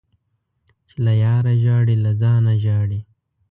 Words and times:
چي 0.87 0.95
له 1.05 1.13
ياره 1.23 1.53
ژاړې، 1.63 1.95
له 2.03 2.11
ځانه 2.21 2.53
ژاړې. 2.63 2.99